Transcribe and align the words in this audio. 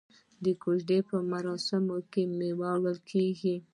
د 0.43 0.45
کوژدې 0.61 0.99
په 1.09 1.15
مراسمو 1.31 1.97
کې 2.11 2.23
میوه 2.37 2.71
وړل 2.81 2.97
کیږي. 3.09 3.55